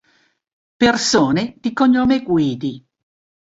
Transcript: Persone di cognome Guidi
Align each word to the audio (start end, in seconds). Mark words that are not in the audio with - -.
Persone 0.77 1.57
di 1.59 1.73
cognome 1.73 2.23
Guidi 2.23 2.83